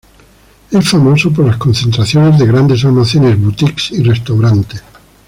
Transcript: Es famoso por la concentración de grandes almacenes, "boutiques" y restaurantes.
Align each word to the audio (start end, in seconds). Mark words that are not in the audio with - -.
Es 0.71 0.89
famoso 0.89 1.31
por 1.31 1.45
la 1.45 1.59
concentración 1.59 2.35
de 2.35 2.47
grandes 2.47 2.83
almacenes, 2.83 3.39
"boutiques" 3.39 3.91
y 3.91 4.01
restaurantes. 4.01 4.83